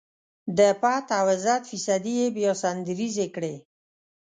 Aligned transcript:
د 0.57 0.59
پت 0.81 1.05
او 1.19 1.25
عزت 1.35 1.61
قصيدې 1.71 2.13
يې 2.21 2.27
بيا 2.35 2.51
سندريزې 2.63 3.27
کړې. 3.35 3.55